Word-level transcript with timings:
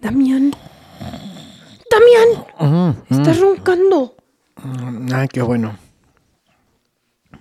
Damián. 0.00 0.52
Damián. 1.90 3.02
Estás 3.10 3.40
roncando. 3.40 4.16
Ay, 5.14 5.28
qué 5.28 5.42
bueno. 5.42 5.76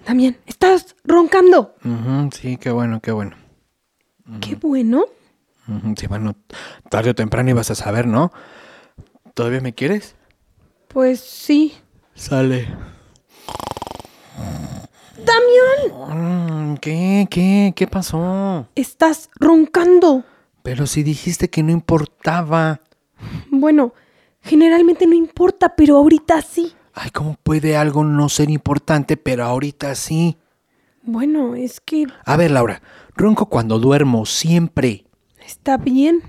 Damián, 0.06 0.38
estás 0.46 0.96
roncando. 1.04 1.76
Sí, 2.34 2.58
qué 2.58 2.72
bueno, 2.72 3.00
qué 3.02 3.12
bueno. 3.12 3.36
Qué 4.42 4.56
bueno. 4.56 5.06
Sí, 5.98 6.08
bueno, 6.08 6.36
tarde 6.90 7.12
o 7.12 7.16
temprano 7.16 7.50
ibas 7.52 7.70
a 7.72 7.76
saber, 7.76 8.08
¿no? 8.08 8.32
¿Todavía 9.36 9.62
me 9.62 9.74
quieres? 9.74 10.16
Pues 10.88 11.20
sí. 11.20 11.76
Sale. 12.16 12.68
Damián, 15.18 16.74
Mm, 16.74 16.78
¿Qué? 16.78 17.28
¿Qué? 17.30 17.74
¿Qué 17.76 17.88
pasó? 17.88 18.68
estás 18.76 19.30
roncando. 19.40 20.24
Pero 20.64 20.88
si 20.88 21.04
dijiste 21.04 21.50
que 21.50 21.64
no 21.64 21.72
importaba. 21.72 22.82
Bueno, 23.50 23.94
generalmente 24.42 25.06
no 25.08 25.14
importa, 25.16 25.76
pero 25.76 25.98
ahorita 25.98 26.42
sí. 26.42 26.74
Ay, 26.94 27.12
¿cómo 27.12 27.38
puede 27.44 27.78
algo 27.78 28.04
no 28.04 28.30
ser 28.30 28.50
importante, 28.50 29.18
pero 29.18 29.46
ahorita 29.46 29.96
sí? 29.96 30.38
Bueno, 31.04 31.56
es 31.56 31.80
que 31.80 32.06
A 32.26 32.38
ver, 32.38 32.52
Laura, 32.52 32.82
ronco 33.16 33.48
cuando 33.48 33.80
duermo, 33.80 34.26
siempre. 34.26 35.06
está 35.46 35.78
bien. 35.78 36.22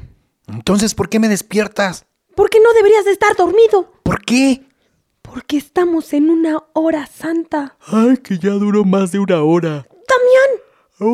Entonces, 0.46 0.94
¿por 0.94 1.08
qué 1.08 1.18
me 1.18 1.28
despiertas? 1.28 2.06
¿Por 2.34 2.50
qué 2.50 2.58
no 2.60 2.72
deberías 2.72 3.04
de 3.04 3.12
estar 3.12 3.36
dormido? 3.36 3.92
¿Por 4.02 4.24
qué? 4.24 4.64
Porque 5.22 5.56
estamos 5.56 6.12
en 6.12 6.30
una 6.30 6.58
hora 6.72 7.06
santa. 7.06 7.76
Ay, 7.86 8.16
que 8.18 8.38
ya 8.38 8.50
duró 8.50 8.84
más 8.84 9.12
de 9.12 9.18
una 9.18 9.42
hora. 9.42 9.68
Damián, 10.08 10.60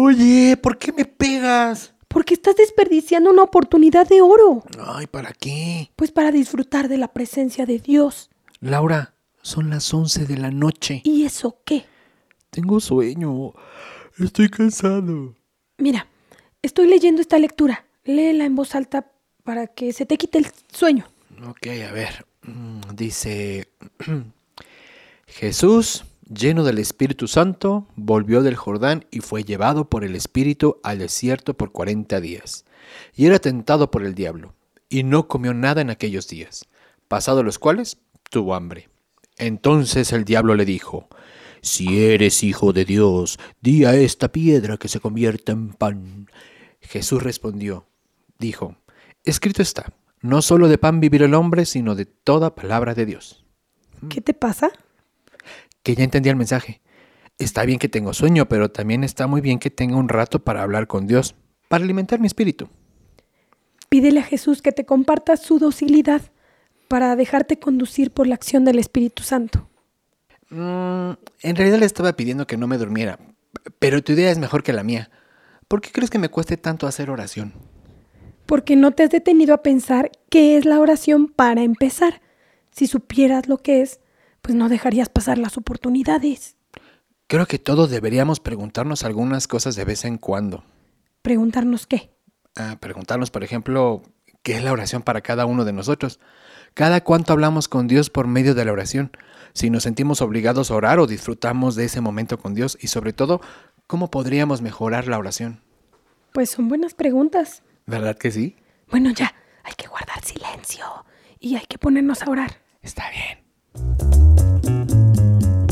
Oye, 0.04 0.56
¿por 0.56 0.78
qué 0.78 0.92
me 0.92 1.04
pegas? 1.04 1.94
Porque 2.16 2.32
estás 2.32 2.56
desperdiciando 2.56 3.28
una 3.28 3.42
oportunidad 3.42 4.08
de 4.08 4.22
oro. 4.22 4.62
Ay, 4.80 5.06
¿para 5.06 5.34
qué? 5.34 5.90
Pues 5.96 6.12
para 6.12 6.32
disfrutar 6.32 6.88
de 6.88 6.96
la 6.96 7.08
presencia 7.08 7.66
de 7.66 7.78
Dios. 7.78 8.30
Laura, 8.60 9.12
son 9.42 9.68
las 9.68 9.92
11 9.92 10.24
de 10.24 10.38
la 10.38 10.50
noche. 10.50 11.02
¿Y 11.04 11.26
eso 11.26 11.58
qué? 11.66 11.84
Tengo 12.48 12.80
sueño. 12.80 13.52
Estoy 14.18 14.48
cansado. 14.48 15.34
Mira, 15.76 16.06
estoy 16.62 16.86
leyendo 16.88 17.20
esta 17.20 17.38
lectura. 17.38 17.84
Léela 18.04 18.46
en 18.46 18.54
voz 18.56 18.74
alta 18.74 19.12
para 19.44 19.66
que 19.66 19.92
se 19.92 20.06
te 20.06 20.16
quite 20.16 20.38
el 20.38 20.46
sueño. 20.72 21.06
Ok, 21.46 21.66
a 21.86 21.92
ver. 21.92 22.24
Mm, 22.44 22.80
Dice, 22.94 23.68
Jesús, 25.26 26.06
lleno 26.28 26.64
del 26.64 26.78
Espíritu 26.78 27.28
Santo, 27.28 27.86
volvió 27.96 28.42
del 28.42 28.56
Jordán 28.56 29.06
y 29.10 29.20
fue 29.20 29.44
llevado 29.44 29.88
por 29.88 30.04
el 30.04 30.14
Espíritu 30.14 30.80
al 30.82 30.98
desierto 30.98 31.54
por 31.54 31.72
cuarenta 31.72 32.20
días. 32.20 32.64
Y 33.14 33.26
era 33.26 33.38
tentado 33.38 33.90
por 33.90 34.04
el 34.04 34.14
diablo, 34.14 34.54
y 34.88 35.02
no 35.02 35.28
comió 35.28 35.54
nada 35.54 35.80
en 35.80 35.90
aquellos 35.90 36.28
días, 36.28 36.66
pasados 37.08 37.44
los 37.44 37.58
cuales 37.58 37.98
tuvo 38.30 38.54
hambre. 38.54 38.88
Entonces 39.38 40.12
el 40.12 40.24
diablo 40.24 40.54
le 40.54 40.64
dijo, 40.64 41.08
Si 41.62 42.02
eres 42.02 42.42
hijo 42.42 42.72
de 42.72 42.84
Dios, 42.84 43.38
di 43.60 43.84
a 43.84 43.94
esta 43.94 44.28
piedra 44.32 44.76
que 44.76 44.88
se 44.88 45.00
convierta 45.00 45.52
en 45.52 45.72
pan. 45.72 46.30
Jesús 46.80 47.22
respondió, 47.22 47.86
dijo, 48.38 48.76
Escrito 49.24 49.62
está, 49.62 49.92
no 50.20 50.40
solo 50.42 50.68
de 50.68 50.78
pan 50.78 51.00
vivir 51.00 51.22
el 51.22 51.34
hombre, 51.34 51.66
sino 51.66 51.94
de 51.94 52.06
toda 52.06 52.54
palabra 52.54 52.94
de 52.94 53.06
Dios. 53.06 53.44
¿Qué 54.08 54.20
te 54.20 54.34
pasa? 54.34 54.70
Que 55.86 55.94
ya 55.94 56.02
entendí 56.02 56.28
el 56.28 56.34
mensaje. 56.34 56.80
Está 57.38 57.64
bien 57.64 57.78
que 57.78 57.88
tengo 57.88 58.12
sueño, 58.12 58.48
pero 58.48 58.72
también 58.72 59.04
está 59.04 59.28
muy 59.28 59.40
bien 59.40 59.60
que 59.60 59.70
tenga 59.70 59.94
un 59.94 60.08
rato 60.08 60.42
para 60.42 60.64
hablar 60.64 60.88
con 60.88 61.06
Dios, 61.06 61.36
para 61.68 61.84
alimentar 61.84 62.18
mi 62.18 62.26
espíritu. 62.26 62.68
Pídele 63.88 64.18
a 64.18 64.24
Jesús 64.24 64.62
que 64.62 64.72
te 64.72 64.84
comparta 64.84 65.36
su 65.36 65.60
docilidad 65.60 66.22
para 66.88 67.14
dejarte 67.14 67.60
conducir 67.60 68.10
por 68.10 68.26
la 68.26 68.34
acción 68.34 68.64
del 68.64 68.80
Espíritu 68.80 69.22
Santo. 69.22 69.68
Mm, 70.50 71.12
en 71.42 71.54
realidad 71.54 71.78
le 71.78 71.86
estaba 71.86 72.14
pidiendo 72.14 72.48
que 72.48 72.56
no 72.56 72.66
me 72.66 72.78
durmiera, 72.78 73.20
pero 73.78 74.02
tu 74.02 74.10
idea 74.10 74.32
es 74.32 74.38
mejor 74.38 74.64
que 74.64 74.72
la 74.72 74.82
mía. 74.82 75.08
¿Por 75.68 75.80
qué 75.82 75.92
crees 75.92 76.10
que 76.10 76.18
me 76.18 76.30
cueste 76.30 76.56
tanto 76.56 76.88
hacer 76.88 77.10
oración? 77.10 77.52
Porque 78.44 78.74
no 78.74 78.90
te 78.90 79.04
has 79.04 79.10
detenido 79.10 79.54
a 79.54 79.62
pensar 79.62 80.10
qué 80.30 80.56
es 80.56 80.64
la 80.64 80.80
oración 80.80 81.28
para 81.28 81.62
empezar. 81.62 82.22
Si 82.72 82.88
supieras 82.88 83.46
lo 83.46 83.58
que 83.58 83.82
es, 83.82 84.00
pues 84.46 84.54
no 84.54 84.68
dejarías 84.68 85.08
pasar 85.08 85.38
las 85.38 85.56
oportunidades. 85.56 86.56
Creo 87.26 87.46
que 87.46 87.58
todos 87.58 87.90
deberíamos 87.90 88.38
preguntarnos 88.38 89.02
algunas 89.02 89.48
cosas 89.48 89.74
de 89.74 89.84
vez 89.84 90.04
en 90.04 90.18
cuando. 90.18 90.62
Preguntarnos 91.20 91.88
qué. 91.88 92.12
Ah, 92.54 92.76
preguntarnos, 92.78 93.32
por 93.32 93.42
ejemplo, 93.42 94.04
¿qué 94.44 94.54
es 94.56 94.62
la 94.62 94.70
oración 94.70 95.02
para 95.02 95.20
cada 95.20 95.46
uno 95.46 95.64
de 95.64 95.72
nosotros? 95.72 96.20
¿Cada 96.74 97.02
cuánto 97.02 97.32
hablamos 97.32 97.66
con 97.66 97.88
Dios 97.88 98.08
por 98.08 98.28
medio 98.28 98.54
de 98.54 98.64
la 98.64 98.70
oración? 98.70 99.10
Si 99.52 99.68
nos 99.68 99.82
sentimos 99.82 100.22
obligados 100.22 100.70
a 100.70 100.76
orar 100.76 101.00
o 101.00 101.08
disfrutamos 101.08 101.74
de 101.74 101.86
ese 101.86 102.00
momento 102.00 102.38
con 102.38 102.54
Dios 102.54 102.78
y 102.80 102.86
sobre 102.86 103.12
todo, 103.12 103.40
¿cómo 103.88 104.12
podríamos 104.12 104.62
mejorar 104.62 105.08
la 105.08 105.18
oración? 105.18 105.60
Pues 106.32 106.50
son 106.50 106.68
buenas 106.68 106.94
preguntas. 106.94 107.64
¿Verdad 107.86 108.16
que 108.16 108.30
sí? 108.30 108.54
Bueno, 108.92 109.10
ya, 109.10 109.34
hay 109.64 109.74
que 109.76 109.88
guardar 109.88 110.24
silencio 110.24 110.86
y 111.40 111.56
hay 111.56 111.66
que 111.66 111.78
ponernos 111.78 112.22
a 112.22 112.30
orar. 112.30 112.62
Está 112.80 113.10
bien. 113.10 113.45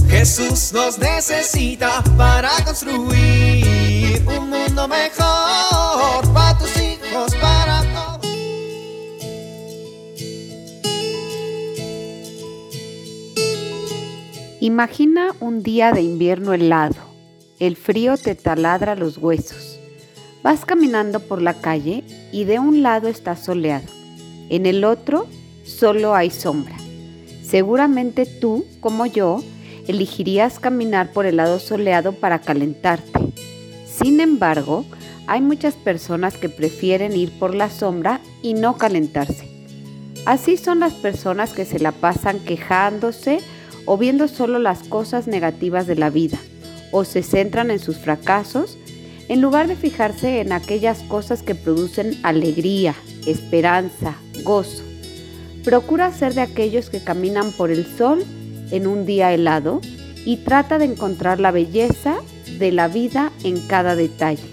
Jesús 0.09 0.73
nos 0.73 0.99
necesita 0.99 2.03
para 2.17 2.51
construir 2.65 4.23
un 4.27 4.51
mundo 4.51 4.89
mejor 4.89 6.33
para 6.33 6.59
tus 6.59 6.77
hijos, 6.77 7.35
para. 7.37 7.65
Imagina 14.65 15.35
un 15.41 15.63
día 15.63 15.93
de 15.93 16.01
invierno 16.01 16.55
helado. 16.55 16.97
El 17.59 17.77
frío 17.77 18.17
te 18.17 18.35
taladra 18.35 18.97
los 18.97 19.19
huesos. 19.19 19.79
Vas 20.43 20.65
caminando 20.65 21.21
por 21.21 21.43
la 21.43 21.53
calle 21.53 22.03
y 22.33 22.45
de 22.45 22.61
un 22.61 22.83
lado 22.83 23.09
está 23.09 23.37
soleado. 23.37 23.85
En 24.49 24.65
el 24.65 24.85
otro 24.85 25.27
solo 25.65 26.15
hay 26.15 26.31
sombra. 26.31 26.77
Seguramente 27.55 28.27
tú, 28.27 28.65
como 28.81 29.07
yo, 29.07 29.41
elegirías 29.87 30.59
caminar 30.59 31.13
por 31.13 31.25
el 31.25 31.37
lado 31.37 31.61
soleado 31.61 32.11
para 32.11 32.41
calentarte. 32.41 33.13
Sin 33.87 34.19
embargo, 34.19 34.85
hay 35.29 35.41
muchas 35.41 35.75
personas 35.75 36.37
que 36.37 36.49
prefieren 36.49 37.17
ir 37.17 37.31
por 37.39 37.55
la 37.55 37.71
sombra 37.71 38.21
y 38.43 38.55
no 38.55 38.77
calentarse. 38.77 39.49
Así 40.27 40.57
son 40.57 40.81
las 40.81 40.95
personas 40.95 41.53
que 41.53 41.65
se 41.65 41.79
la 41.79 41.93
pasan 41.93 42.41
quejándose 42.41 43.39
o 43.85 43.97
viendo 43.99 44.27
solo 44.27 44.59
las 44.59 44.83
cosas 44.83 45.29
negativas 45.29 45.87
de 45.87 45.95
la 45.95 46.11
vida, 46.11 46.39
o 46.91 47.05
se 47.05 47.23
centran 47.23 47.71
en 47.71 47.79
sus 47.79 47.99
fracasos, 47.99 48.79
en 49.29 49.41
lugar 49.41 49.69
de 49.69 49.77
fijarse 49.77 50.41
en 50.41 50.51
aquellas 50.51 51.05
cosas 51.05 51.45
que 51.45 51.55
producen 51.55 52.19
alegría, 52.25 52.97
esperanza, 53.29 54.17
gozo. 54.43 54.94
Procura 55.65 56.13
ser 56.13 56.35
de 56.35 56.43
aquellos 56.43 56.91
que 56.91 57.03
caminan 57.03 57.51
por 57.53 57.71
el 57.71 57.87
sol 57.87 58.23
en 58.71 58.87
un 58.87 59.07
día 59.07 59.33
helado 59.33 59.81
y 60.27 60.39
trata 60.39 60.79
de 60.79 60.85
encontrar 60.85 61.41
la 61.41 61.51
belleza 61.51 62.17
de 62.59 62.71
la 62.71 62.87
vida 62.89 63.33
en 63.45 63.59
cada 63.67 63.97
detalle, 63.97 64.45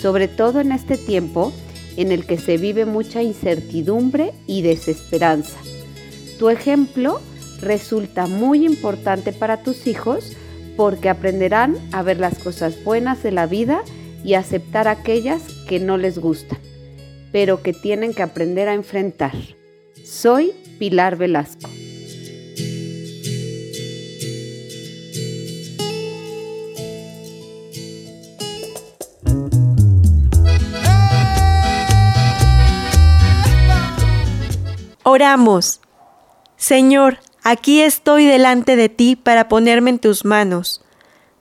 sobre 0.00 0.28
todo 0.28 0.60
en 0.60 0.70
este 0.70 0.96
tiempo 0.96 1.52
en 1.96 2.12
el 2.12 2.26
que 2.26 2.38
se 2.38 2.58
vive 2.58 2.86
mucha 2.86 3.22
incertidumbre 3.22 4.32
y 4.46 4.62
desesperanza. 4.62 5.58
tu 6.38 6.48
ejemplo 6.48 7.20
resulta 7.60 8.26
muy 8.26 8.64
importante 8.64 9.32
para 9.32 9.62
tus 9.62 9.86
hijos 9.86 10.36
porque 10.76 11.08
aprenderán 11.08 11.76
a 11.92 12.02
ver 12.02 12.18
las 12.18 12.38
cosas 12.38 12.82
buenas 12.82 13.22
de 13.22 13.30
la 13.30 13.46
vida 13.46 13.82
y 14.24 14.34
aceptar 14.34 14.88
aquellas 14.88 15.42
que 15.68 15.80
no 15.80 15.98
les 15.98 16.18
gustan, 16.18 16.58
pero 17.30 17.62
que 17.62 17.72
tienen 17.72 18.14
que 18.14 18.22
aprender 18.22 18.68
a 18.68 18.74
enfrentar. 18.74 19.32
Soy 20.12 20.52
Pilar 20.78 21.16
Velasco. 21.16 21.70
Oramos. 35.02 35.80
Señor, 36.56 37.18
aquí 37.42 37.80
estoy 37.80 38.26
delante 38.26 38.76
de 38.76 38.90
ti 38.90 39.16
para 39.16 39.48
ponerme 39.48 39.88
en 39.88 39.98
tus 39.98 40.26
manos, 40.26 40.84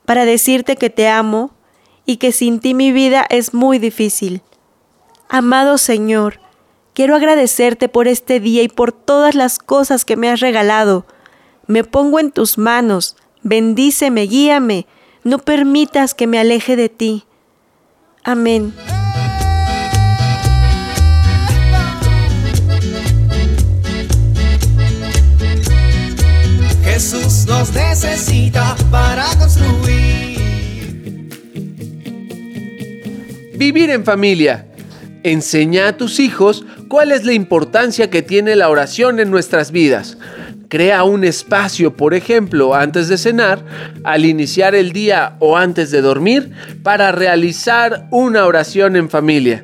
para 0.06 0.24
decirte 0.24 0.78
que 0.78 0.90
te 0.90 1.10
amo 1.10 1.52
y 2.06 2.18
que 2.18 2.32
sin 2.32 2.62
ti 2.62 2.74
mi 2.74 2.94
vida 2.94 3.26
es 3.30 3.54
muy 3.54 3.80
difícil. 3.80 4.42
Amado 5.28 5.78
Señor, 5.78 6.40
quiero 6.94 7.16
agradecerte 7.16 7.90
por 7.90 8.08
este 8.08 8.40
día 8.40 8.64
y 8.64 8.68
por 8.68 8.92
todas 8.92 9.36
las 9.36 9.60
cosas 9.60 10.06
que 10.06 10.16
me 10.16 10.30
has 10.30 10.40
regalado. 10.40 11.06
Me 11.68 11.84
pongo 11.84 12.20
en 12.20 12.32
tus 12.32 12.58
manos, 12.58 13.16
bendíceme, 13.44 14.24
guíame, 14.24 14.88
no 15.24 15.40
permitas 15.40 16.14
que 16.14 16.28
me 16.28 16.40
aleje 16.40 16.76
de 16.76 16.90
ti. 16.90 17.26
Amén. 18.24 18.74
Jesús 26.84 27.46
nos 27.48 27.74
necesita 27.74 28.76
para 28.92 29.26
construir. 29.40 30.32
Vivir 33.56 33.90
en 33.90 34.04
familia. 34.04 34.68
Enseña 35.24 35.88
a 35.88 35.98
tus 35.98 36.20
hijos 36.20 36.66
cuál 36.92 37.14
es 37.14 37.24
la 37.24 37.32
importancia 37.32 38.10
que 38.10 38.22
tiene 38.22 38.58
la 38.58 38.68
oración 38.68 39.22
en 39.22 39.32
nuestras 39.32 39.72
vidas. 39.72 40.18
Crea 40.68 41.06
un 41.06 41.24
espacio, 41.24 41.96
por 41.96 42.14
ejemplo, 42.14 42.76
antes 42.76 43.08
de 43.08 43.18
cenar, 43.18 43.64
al 44.04 44.26
iniciar 44.26 44.76
el 44.76 44.92
día 44.92 45.38
o 45.40 45.56
antes 45.56 45.90
de 45.92 46.02
dormir, 46.02 46.52
para 46.84 47.14
realizar 47.14 48.10
una 48.12 48.46
oración 48.46 48.98
en 48.98 49.10
familia. 49.10 49.64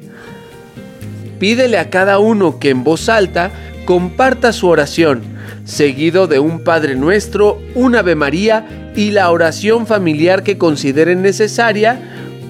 Pídele 1.37 1.77
a 1.77 1.89
cada 1.89 2.17
uno 2.17 2.59
que 2.59 2.69
en 2.69 2.85
voz 2.85 3.09
alta 3.09 3.51
comparta 3.83 4.53
su 4.53 4.69
oración, 4.69 5.21
seguido 5.65 6.27
de 6.27 6.39
un 6.39 6.63
Padre 6.63 6.95
Nuestro, 6.95 7.61
un 7.75 7.97
Ave 7.97 8.15
María 8.15 8.93
y 8.95 9.11
la 9.11 9.31
oración 9.31 9.85
familiar 9.85 10.43
que 10.43 10.57
consideren 10.57 11.21
necesaria, 11.21 11.99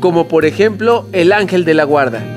como 0.02 0.28
por 0.28 0.46
ejemplo 0.46 1.08
el 1.14 1.32
ángel 1.32 1.66
de 1.66 1.74
la 1.74 1.84
guarda. 1.84 2.37